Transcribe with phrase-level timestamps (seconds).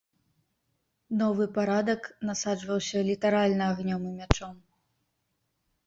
[1.19, 2.01] Новы парадак
[2.31, 4.55] насаджваўся літаральна агнём і мячом.